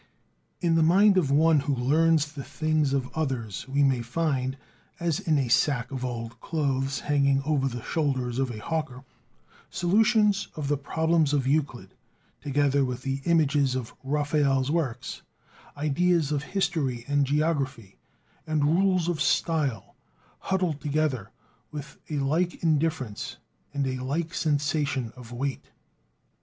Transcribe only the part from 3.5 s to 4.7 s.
we may find,